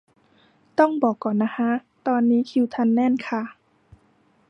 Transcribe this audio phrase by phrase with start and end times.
[0.79, 1.71] ต้องบอกก่อนนะฮะ
[2.07, 3.43] ตอนนี้คิวทันแน่นค่ะ